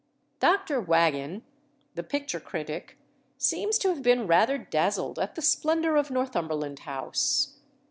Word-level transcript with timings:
Dr. 0.39 0.81
Waagen, 0.81 1.43
the 1.93 2.01
picture 2.01 2.39
critic, 2.39 2.97
seems 3.37 3.77
to 3.77 3.89
have 3.89 4.01
been 4.01 4.25
rather 4.25 4.57
dazzled 4.57 5.19
at 5.19 5.35
the 5.35 5.43
splendour 5.43 5.95
of 5.95 6.09
Northumberland 6.09 6.79
House. 6.79 7.59